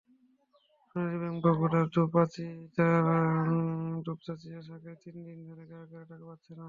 [0.87, 1.85] সোনালী bank বগুড়ার
[4.05, 6.59] দুপচাঁচিয়া শাখায় তিন দিন ধরে গ্রাহকেরা টাকা পাচ্ছেন না।